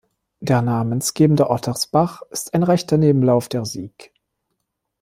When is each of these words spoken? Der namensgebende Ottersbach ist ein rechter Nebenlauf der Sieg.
Der 0.39 0.63
namensgebende 0.63 1.51
Ottersbach 1.51 2.23
ist 2.31 2.55
ein 2.55 2.63
rechter 2.63 2.97
Nebenlauf 2.97 3.49
der 3.49 3.65
Sieg. 3.65 4.11